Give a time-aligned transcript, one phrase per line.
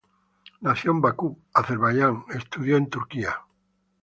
[0.61, 3.35] Nacido en Bakú, Azerbaiyán, estudió en Turquía.